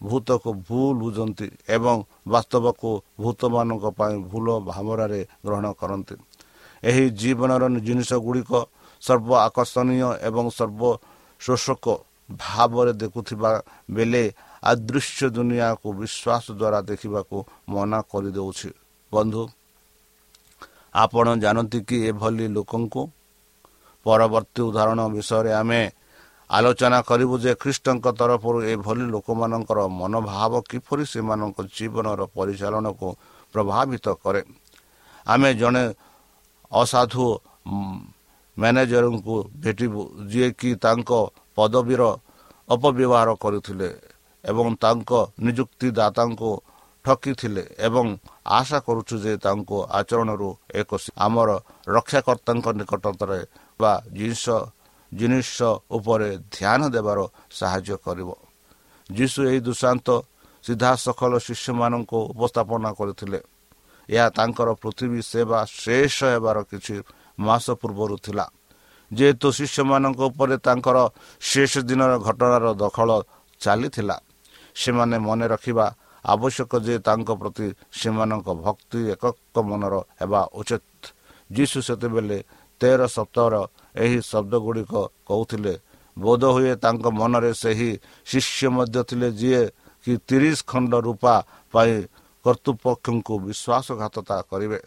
[0.00, 1.96] ଭୂତକୁ ଭୁଲ ବୁଝନ୍ତି ଏବଂ
[2.28, 6.14] ବାସ୍ତବକୁ ଭୂତମାନଙ୍କ ପାଇଁ ଭୁଲ ଭାବନାରେ ଗ୍ରହଣ କରନ୍ତି
[6.82, 8.52] ଏହି ଜୀବନର ଜିନିଷ ଗୁଡ଼ିକ
[9.02, 10.82] ସର୍ବ ଆକର୍ଷଣୀୟ ଏବଂ ସର୍ବ
[11.40, 11.86] ଶୋଷକ
[12.30, 13.50] ଭାବରେ ଦେଖୁଥିବା
[13.90, 14.24] ବେଳେ
[14.62, 17.36] ଅଦୃଶ୍ୟ ଦୁନିଆକୁ ବିଶ୍ୱାସ ଦ୍ୱାରା ଦେଖିବାକୁ
[17.68, 18.70] ମନା କରିଦେଉଛି।
[19.12, 19.42] ବନ୍ଧୁ
[20.94, 23.02] ଆପଣ ଜାଣନ୍ତି କି ଏଭଳି ଲୋକଙ୍କୁ?
[24.06, 25.80] ପରବର୍ତ୍ତୀ ଉଦାହରଣ ବିଷୟରେ ଆମେ
[26.50, 33.06] ଆଲୋଚନା କରିବୁ ଯେ ଖ୍ରୀଷ୍ଟଙ୍କ ତରଫରୁ ଏଭଳି ଲୋକମାନଙ୍କର ମନୋଭାବ କିପରି ସେମାନଙ୍କ ଜୀବନର ପରିଚାଳନାକୁ
[33.54, 34.42] ପ୍ରଭାବିତ କରେ?
[35.26, 35.84] ଆମେ ଜଣେ
[36.72, 37.24] ଅସାଧୁ
[38.56, 41.10] ମ୍ୟାନେଜରଙ୍କୁ ଭେଟିବୁ ଯିଏକି ତାଙ୍କ
[41.58, 42.02] ପଦବୀର
[42.68, 43.88] ଅପବ୍ୟବହାର କରୁଥିଲେ
[44.44, 45.10] ଏବଂ ତାଙ୍କ
[45.44, 46.50] ନିଯୁକ୍ତିଦାତାଙ୍କୁ
[47.04, 48.06] ଠକିଥିଲେ ଏବଂ
[48.50, 51.48] ଆଶା କରୁଛୁ ଯେ ତାଙ୍କୁ ଆଚରଣରୁ ଏକ ଆମର
[51.88, 53.40] ରକ୍ଷାକର୍ତ୍ତାଙ୍କ ନିକଟତରେ
[53.80, 54.46] ବା ଜିନିଷ
[55.12, 55.58] ଜିନିଷ
[55.90, 57.18] ଉପରେ ଧ୍ୟାନ ଦେବାର
[57.58, 58.30] ସାହାଯ୍ୟ କରିବ।
[59.10, 60.08] ଯୀଶୁ ଏହି ଦୁଶାନ୍ତ
[60.64, 63.40] ସିଧାସଖଲ ଶିଷ୍ୟମାନଙ୍କୁ ଉପସ୍ଥାପନା କରିଥିଲେ।
[64.08, 66.96] ଏହା ତାଙ୍କର ପୃଥିବୀ ସେବା ଶେଷ ହେବାର କିଛି
[67.38, 68.46] ମାସ ପୂର୍ବରୁ ଥିଲା।
[69.10, 70.98] ଯେହେତୁ ଶିଷ୍ୟମାନଙ୍କ ଉପରେ ତାଙ୍କର
[71.40, 73.10] ଶେଷ ଦିନର ଘଟଣାର ଦଖଲ
[73.60, 74.16] ଚାଲିଥିଲା
[74.74, 75.86] ସେମାନେ ମନେ ରଖିବା
[76.24, 77.66] ଆବଶ୍ୟକ ଯେ ତାଙ୍କ ପ୍ରତି
[77.98, 80.82] ସେମାନଙ୍କ ଭକ୍ତି ଏକକ ମନର ହେବା ଉଚିତ।
[81.50, 82.38] ଯୀଶୁ ସେତେବେଳେ
[82.80, 83.54] ତେର ସପ୍ତାହର
[83.96, 84.92] ଏହି ଶବ୍ଦ ଗୁଡ଼ିକ
[85.28, 85.74] କହୁଥିଲେ।
[86.16, 87.90] ବୋଧ ହୁଏ ତାଙ୍କ ମନରେ ସେହି
[88.26, 89.62] ଶିଷ୍ୟ ମଧ୍ୟ ଥିଲେ ଯିଏ
[90.04, 91.34] କି ତିରିଶ ଖଣ୍ଡ ରୂପା
[91.74, 91.94] ପାଇଁ
[92.44, 94.80] କର୍ତ୍ତୃପକ୍ଷଙ୍କୁ ବିଶ୍ୱାସଘାତତା କରିବେ।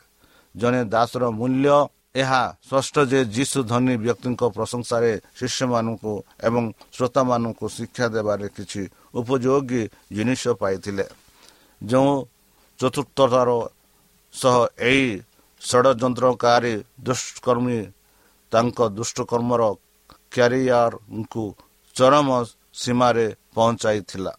[0.55, 1.77] ଜଣେ ଦାସର ମୂଲ୍ୟ
[2.15, 6.13] ଏହା ସ୍ପଷ୍ଟ ଯେ ଯୀଶୁ ଧନୀ ବ୍ୟକ୍ତିଙ୍କ ପ୍ରଶଂସାରେ ଶିଷ୍ୟମାନଙ୍କୁ
[6.47, 6.63] ଏବଂ
[6.95, 8.81] ଶ୍ରୋତାମାନଙ୍କୁ ଶିକ୍ଷା ଦେବାରେ କିଛି
[9.13, 9.83] ଉପଯୋଗୀ
[10.15, 11.05] ଜିନିଷ ପାଇଥିଲେ।
[11.81, 12.13] ଯେଉଁ
[12.79, 13.49] ଚତୁର୍ଥତାର
[14.33, 15.07] ସହ ଏହି
[15.61, 16.73] ଷଡ଼ଯନ୍ତ୍ରକାରୀ
[17.05, 17.79] ଦୁଷ୍କର୍ମୀ
[18.51, 19.61] ତାଙ୍କ ଦୁଷ୍ଟକର୍ମର
[20.33, 21.45] କ୍ୟାରିୟରଙ୍କୁ
[21.95, 22.29] ଚରମ
[22.81, 24.33] ସୀମାରେ ପହଞ୍ଚାଇଥିଲା।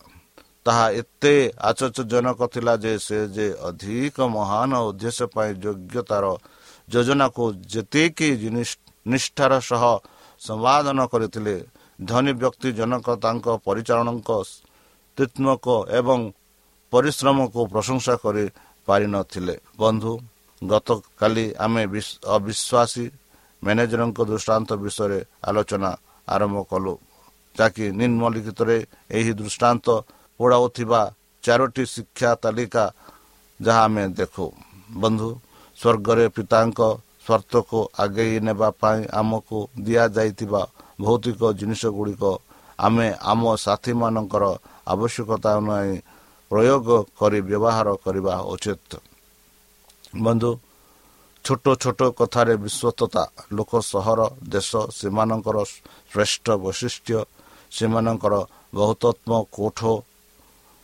[0.66, 1.34] ତାହା ଏତେ
[1.68, 6.24] ଆଶ୍ଚର୍ଯ୍ୟଜନକ ଥିଲା ଯେ ସେ ଯେ ଅଧିକ ମହାନ ଉଦ୍ଦେଶ୍ୟ ପାଇଁ ଯୋଗ୍ୟତାର
[6.88, 8.28] ଯୋଜନାକୁ ଯେତିକି
[9.06, 9.82] ନିଷ୍ଠାର ସହ
[10.40, 11.54] ସମ୍ପାଦନ କରିଥିଲେ
[11.98, 14.30] ଧନୀ ବ୍ୟକ୍ତି ଜନକ ତାଙ୍କ ପରିଚାଳନାଙ୍କ
[15.18, 15.66] ତିତ୍ମକ
[15.98, 16.20] ଏବଂ
[16.92, 18.44] ପରିଶ୍ରମକୁ ପ୍ରଶଂସା କରି
[18.88, 20.12] ପାରିନଥିଲେ। ବନ୍ଧୁ
[20.62, 21.82] ଗତକାଲି ଆମେ
[22.36, 23.04] ଅବିଶ୍ୱାସୀ
[23.64, 25.18] ମ୍ୟାନେଜରଙ୍କ ଦୃଷ୍ଟାନ୍ତ ବିଷୟରେ
[25.48, 25.90] ଆଲୋଚନା
[26.28, 26.94] ଆରମ୍ଭ କଲୁ।
[27.56, 28.76] ଯାହାକି ନିମ୍ନଲିଖିତରେ
[29.18, 29.86] ଏହି ଦୃଷ୍ଟାନ୍ତ
[30.40, 31.00] ପୋଡ଼ାଉଥିବା
[31.44, 32.84] ଚାରୋଟି ଶିକ୍ଷା ତାଲିକା
[33.60, 34.46] ଯାହା ଆମେ ଦେଖୁ।
[35.02, 35.30] ବନ୍ଧୁ
[35.78, 36.80] ସ୍ୱର୍ଗରେ ପିତାଙ୍କ
[37.24, 40.62] ସ୍ୱାର୍ଥକୁ ଆଗେଇ ନେବା ପାଇଁ ଆମକୁ ଦିଆଯାଇଥିବା
[41.00, 42.24] ଭୌତିକ ଜିନିଷ ଗୁଡ଼ିକ
[42.78, 44.44] ଆମେ ଆମ ସାଥୀମାନଙ୍କର
[44.92, 45.96] ଆବଶ୍ୟକତା ଅନୁଯାୟୀ
[46.50, 48.90] ପ୍ରୟୋଗ କରି ବ୍ୟବହାର କରିବା ଉଚିତ।
[50.24, 50.50] ବନ୍ଧୁ
[51.44, 53.22] ଛୋଟ ଛୋଟ କଥାରେ ବିଶ୍ୱସ୍ତତା
[53.56, 54.20] ଲୋକ ସହର
[54.52, 55.56] ଦେଶ ସେମାନଙ୍କର
[56.12, 57.18] ଶ୍ରେଷ୍ଠ ବୈଶିଷ୍ଟ୍ୟ
[57.70, 58.34] ସେମାନଙ୍କର
[58.74, 59.80] ବହୁତତ୍ମ କୋଠ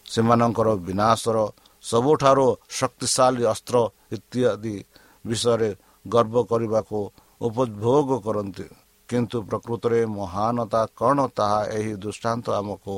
[0.07, 1.37] ସେମାନଙ୍କର ବିନାଶର
[1.85, 2.47] ସବୁଠାରୁ
[2.79, 3.77] ଶକ୍ତିଶାଳୀ ଅସ୍ତ୍ର
[4.13, 4.77] ଇତ୍ୟାଦି
[5.25, 5.71] ବିଷୟରେ
[6.05, 6.99] ଗର୍ବ କରିବାକୁ
[7.41, 8.67] ଉପଭୋଗ କରନ୍ତି।
[9.09, 12.95] କିନ୍ତୁ ପ୍ରକୃତରେ ମହାନତା କ'ଣ ତାହା ଏହି ଦୃଷ୍ଟାନ୍ତ ଆମକୁ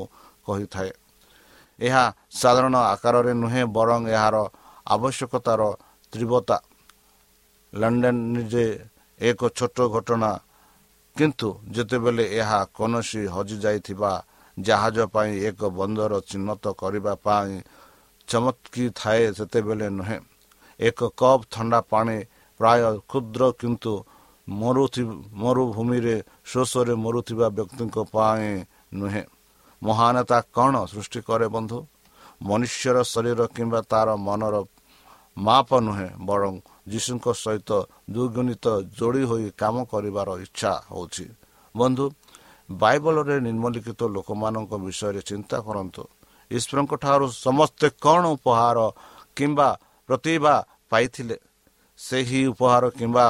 [0.46, 0.90] କହିଥାଏ।
[1.78, 4.36] ଏହା ସାଧାରଣ ଆକାରରେ ନୁହେଁ ବରଂ ଏହାର
[4.86, 5.60] ଆବଶ୍ୟକତାର
[6.12, 6.56] ତୀବ୍ରତା
[7.72, 8.66] ଲଣ୍ଡନ ନିଜେ
[9.20, 10.31] ଏକ ଛୋଟ ଘଟଣା।
[11.16, 14.12] କିନ୍ତୁ ଯେତେବେଳେ ଏହା କୌଣସି ହଜିଯାଇଥିବା
[14.57, 17.52] ଜାହାଜ ପାଇଁ ଏକ ବନ୍ଦର ଚିହ୍ନଟ କରିବା ପାଇଁ
[18.28, 20.18] ଚମତ୍କି ଥାଏ ସେତେବେଳେ ନୁହେଁ।
[20.81, 22.16] ଏକ କପ୍ ଥଣ୍ଡା ପାଣି
[22.61, 23.92] ପ୍ରାୟ କ୍ଷୁଦ୍ର କିନ୍ତୁ
[25.42, 26.16] ମରୁଭୂମିରେ
[26.50, 28.50] ଶୋଷରେ ମରୁଥିବା ବ୍ୟକ୍ତିଙ୍କ ପାଇଁ
[29.00, 29.24] ନୁହେଁ।
[29.83, 31.78] ମହାନତା କ'ଣ ସୃଷ୍ଟି କରେ ବନ୍ଧୁ?
[32.42, 34.57] ମନୁଷ୍ୟର ଶରୀର କିମ୍ବା ତାର ମନର
[35.37, 36.54] ମାପ ନୁହେଁ ବରଂ
[36.92, 37.70] ଯୀଶୁଙ୍କ ସହିତ
[38.14, 38.66] ଦୁର୍ଗୁଣିତ
[38.98, 41.27] ଯୋଡ଼ି ହୋଇ କାମ କରିବାର ଇଚ୍ଛା ହେଉଛି।
[41.74, 42.05] ବନ୍ଧୁ
[42.68, 46.03] ବାଇବଲରେ ନିମ୍ନଲିଖିତ ଲୋକମାନଙ୍କ ବିଷୟରେ ଚିନ୍ତା କରନ୍ତୁ।
[46.51, 48.79] ଈଶ୍ୱରଙ୍କ ଠାରୁ ସମସ୍ତେ କ'ଣ ଉପହାର
[49.37, 49.68] କିମ୍ବା
[50.09, 50.55] ପ୍ରତିଭା
[50.90, 51.37] ପାଇଥିଲେ?
[51.98, 53.27] ସେହି ଉପହାର କିମ୍ବା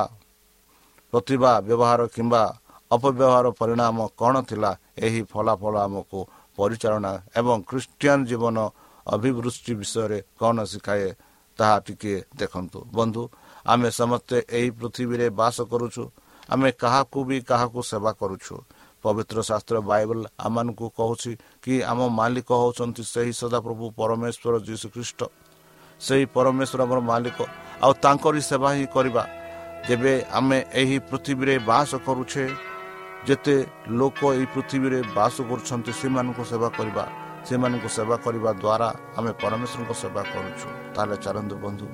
[1.12, 2.42] ପ୍ରତିଭା ବ୍ୟବହାର କିମ୍ବା
[2.90, 4.70] ଅପବ୍ୟବହାର ପରିଣାମ କ'ଣ ଥିଲା?
[4.98, 6.18] ଏହି ଫଳାଫଳ ଆମକୁ
[6.58, 8.56] ପରିଚାଳନା ଏବଂ ଖ୍ରୀଷ୍ଟିଆନ ଜୀବନ
[9.06, 11.08] ଅଭିବୃଷ୍ଟି ବିଷୟରେ କ'ଣ ଶିଖାଏ
[11.58, 13.22] ତାହା ଟିକିଏ ଦେଖନ୍ତୁ। ବନ୍ଧୁ
[13.66, 16.10] ଆମେ ସମସ୍ତେ ଏହି ପୃଥିବୀରେ ବାସ କରୁଛୁ।
[16.50, 18.54] ଆମେ କାହାକୁ ବି କାହାକୁ ସେବା କରୁଛୁ।
[19.02, 25.20] ପବିତ୍ର ଶାସ୍ତ୍ର ବାଇବଲ ଆମମାନଙ୍କୁ କହୁଛି କି ଆମ ମାଲିକ ହେଉଛନ୍ତି ସେହି ସଦାପ୍ରଭୁ ପରମେଶ୍ୱର ଯୀଶୁଖ୍ରୀଷ୍ଟ।
[26.00, 27.38] ସେହି ପରମେଶ୍ୱର ଆମର ମାଲିକ।
[27.82, 29.24] ଆଉ ତାଙ୍କରି ସେବା ହିଁ କରିବା।
[29.88, 32.44] ଯେବେ ଆମେ ଏହି ପୃଥିବୀରେ ବାସ କରୁଛେ
[33.26, 37.04] ଯେତେ ଲୋକ ଏହି ପୃଥିବୀରେ ବାସ କରୁଛନ୍ତି ସେମାନଙ୍କୁ ସେବା କରିବା।
[37.46, 41.86] ସେମାନଙ୍କୁ ସେବା କରିବା ଦ୍ୱାରା ଆମେ ପରମେଶ୍ୱରଙ୍କ ସେବା କରୁଛୁ। ତାହେଲେ ଚାଲନ୍ତୁ ବନ୍ଧୁ।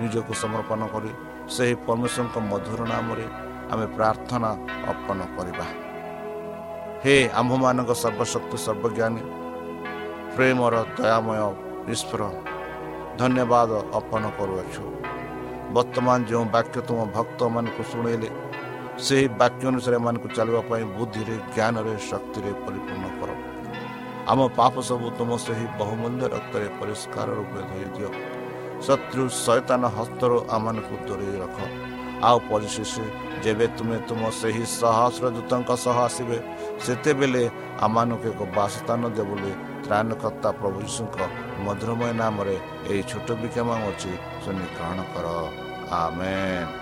[0.00, 1.10] ନିଜକୁ ସମର୍ପଣ କରି
[1.54, 3.26] ସେହି ପରମେଶ୍ୱରଙ୍କ ମଧୁର ନାମରେ
[3.72, 4.50] ଆମେ ପ୍ରାର୍ଥନା
[4.90, 5.66] ଅର୍ପଣ କରିବା।
[7.02, 9.22] ହେ ଆମ୍ଭମାନଙ୍କ ସର୍ବଶକ୍ତି ସର୍ବଜ୍ଞାନୀ
[10.34, 11.40] ପ୍ରେମର ଦୟାମୟ
[11.94, 12.22] ଈଶ୍ୱର
[13.20, 14.84] ଧନ୍ୟବାଦ ଅର୍ପଣ କରୁଅଛୁ।
[15.76, 18.28] ବର୍ତ୍ତମାନ ଯେଉଁ ବାକ୍ୟ ତୁମ ଭକ୍ତମାନଙ୍କୁ ଶୁଣେଇଲେ
[19.06, 23.30] ସେହି ବାକ୍ୟ ଅନୁସାରେ ଏମାନଙ୍କୁ ଚାଲିବା ପାଇଁ ବୁଦ୍ଧିରେ ଜ୍ଞାନରେ ଶକ୍ତିରେ ପରିପୂର୍ଣ୍ଣ କର।
[24.30, 28.10] ଆମ ପାପ ସବୁ ତୁମ ସେହି ବହୁମୂଲ୍ୟ ରକ୍ତରେ ପରିଷ୍କାର ରୂପେ ଧୋଇ ଦିଅ।
[28.86, 31.58] ଶତ୍ରୁ ଶୈତାନ ହସ୍ତରୁ ଆମମାନଙ୍କୁ ଦୂରେଇ ରଖ।
[32.28, 32.92] ଆଉ ପରିଶେଷ
[33.44, 36.38] ଯେବେ ତୁମେ ତୁମ ସେହି ସହସ୍ର ଦୂତଙ୍କ ସହ ଆସିବେ
[36.84, 37.42] ସେତେବେଳେ
[37.86, 39.52] ଆମମାନଙ୍କୁ ଏକ ବାସସ୍ଥାନ ଦେବ ବୋଲି
[39.84, 41.16] ତ୍ରାଣକର୍ତ୍ତା ପ୍ରଭୁ ଯୀଶୁଙ୍କ
[41.64, 42.56] ମଧୁରମୟ ନାମରେ
[42.90, 45.26] ଏହି ଛୋଟ ବିକ୍ଷମ ଅଛି ଶୁଣି ଗ୍ରହଣ କର।
[46.02, 46.81] ଆମେନ୍।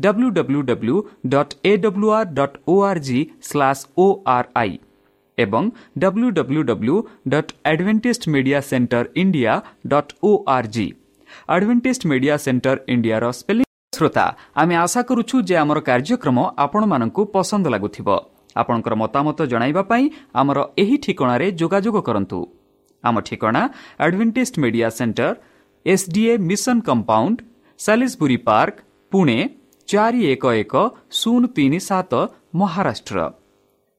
[0.00, 0.96] W W W
[1.34, 4.06] dot A W R dot O R G slash O
[4.36, 4.72] R I
[5.38, 5.64] ଏବଂ
[6.02, 6.96] W W W
[7.34, 9.52] dot Adventist Media Centre India
[9.92, 10.86] dot O R G
[11.54, 14.26] Adventist Media Centre ଇଣ୍ଡିଆର ସ୍ପେଲିଂ ଶ୍ରୋତା
[14.60, 18.08] ଆମେ ଆଶା କରୁଛୁ ଯେ ଆମର କାର୍ଯ୍ୟକ୍ରମ ଆପଣମାନଙ୍କୁ ପସନ୍ଦ ଲାଗୁଥିବ।
[18.56, 20.04] ଆପଣଙ୍କର ମତାମତ ଜଣାଇବା ପାଇଁ
[20.40, 22.38] ଆମର ଏହି ଠିକଣାରେ ଯୋଗାଯୋଗ କରନ୍ତୁ।
[23.04, 23.62] ଆମ ଠିକଣା
[24.04, 25.34] Adventist Media Centre
[25.86, 27.36] SDA mission compound
[27.80, 28.76] Salisbury Park
[29.12, 29.38] Pune
[29.88, 30.74] ଚାରି ଏକ ଏକ
[31.18, 32.12] ଶୂନ ତିନି ସାତ
[32.60, 33.18] ମହାରାଷ୍ଟ୍ର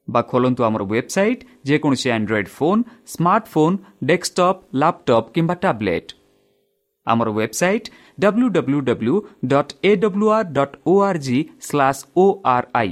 [0.07, 2.81] ବା ଖୋଲନ୍ତୁ ଆମର ୱେବସାଇଟ୍ ଯେକୌଣସି Android phone
[3.13, 3.77] smartphone
[4.09, 6.09] desktop laptop କିମ୍ବା ଟ୍ୟାବ୍ଲେଟ୍
[7.07, 7.87] ଆମର website
[8.19, 9.15] W W W
[9.51, 12.25] dot A W R dot O R G slash O
[12.55, 12.91] R I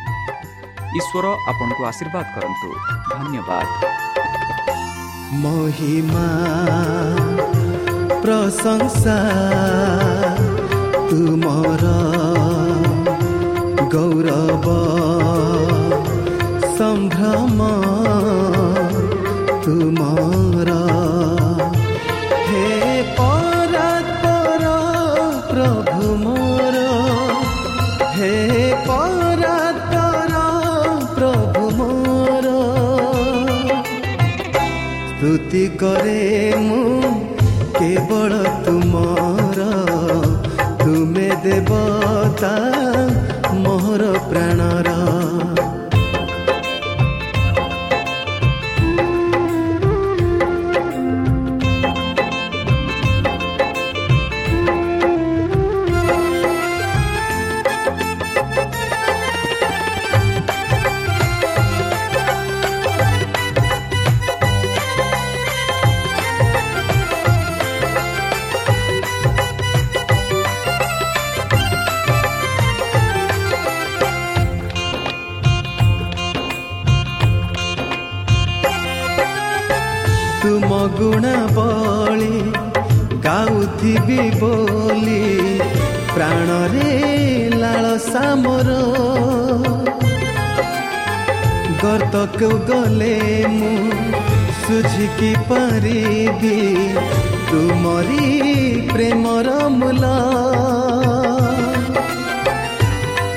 [0.95, 2.69] ଈଶ୍ୱର ଆପଣଙ୍କୁ ଆଶୀର୍ବାଦ କରନ୍ତୁ।
[3.11, 3.67] ଧନ୍ୟବାଦ।
[5.33, 6.27] ମହିମା
[8.21, 9.17] ପ୍ରଶଂସା
[11.09, 11.85] ତୁମର
[13.93, 14.65] ଗୌରବ।
[35.51, 36.19] ସ୍ତୁତି କରେ
[36.57, 37.09] ମୁଁ।
[37.77, 38.35] କେବଳ
[38.65, 39.59] ତୁମର
[40.81, 42.51] ତୁମେ ଦେବତା
[43.63, 45.00] ମୋହର ପ୍ରାଣର
[92.13, 93.15] ଗର୍ତ୍ତକୁ ଗଲେ
[93.49, 93.75] ମୁଁ
[94.57, 96.55] ସୁଝିକି ପାରିବି
[97.49, 98.25] ତୁମରି
[98.89, 100.09] ପ୍ରେମର ମୂଲ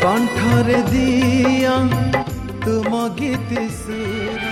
[0.03, 1.77] କଣ୍ଠରେ ଦିଅ
[2.65, 4.43] ତୁମ ଗୀତି ସୁର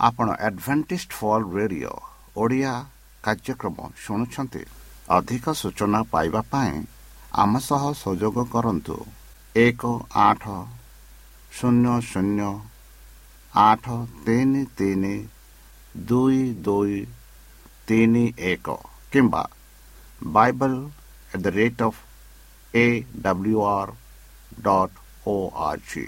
[0.00, 1.94] ଆପଣ ଆଡଭେଣ୍ଟିସ୍ଡ ଫଲ୍ ରେଡିଓ
[2.36, 2.74] ଓଡ଼ିଆ
[3.26, 4.62] କାର୍ଯ୍ୟକ୍ରମ ଶୁଣୁଛନ୍ତି।
[5.16, 6.74] ଅଧିକ ସୂଚନା ପାଇବା ପାଇଁ
[7.42, 8.96] ଆମ ସହ ସଂଯୋଗ କରନ୍ତୁ।
[9.54, 9.82] ଏକ
[10.22, 10.42] ଆଠ
[11.52, 12.48] ଶୂନ୍ୟ ଶୂନ୍ୟ
[13.54, 13.84] ଆଠ
[14.24, 15.14] ତିନି ତିନି
[15.94, 16.98] ଦୁଇ ଦୁଇ
[17.88, 18.76] ତିନି ଏକ
[19.12, 19.42] କିମ୍ବା
[20.34, 20.78] bible
[21.30, 22.00] at the rate of
[22.74, 22.86] A
[23.22, 23.92] W R
[24.62, 24.94] dot
[25.26, 25.36] O
[25.66, 26.04] R G